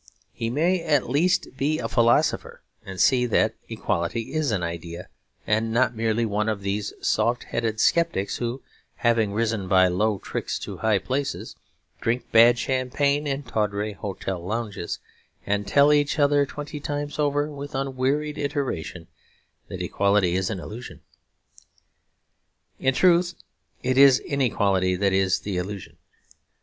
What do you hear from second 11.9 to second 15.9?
drink bad champagne in tawdry hotel lounges, and